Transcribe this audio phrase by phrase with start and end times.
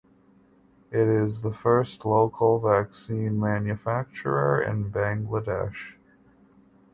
[0.89, 5.97] It is the first local vaccine manufacturer in Bangladesh.